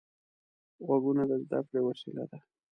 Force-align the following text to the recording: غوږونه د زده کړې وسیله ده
غوږونه 0.85 1.23
د 1.29 1.31
زده 1.43 1.59
کړې 1.67 1.79
وسیله 1.87 2.23
ده 2.29 2.37